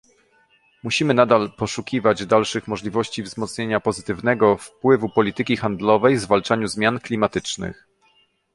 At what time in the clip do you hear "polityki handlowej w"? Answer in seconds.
5.09-6.19